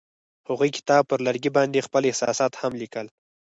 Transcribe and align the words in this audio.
هغوی 0.47 0.69
د 0.71 0.75
کتاب 0.77 1.03
پر 1.09 1.19
لرګي 1.27 1.51
باندې 1.57 1.85
خپل 1.87 2.01
احساسات 2.05 2.51
هم 2.61 2.71
لیکل. 2.81 3.07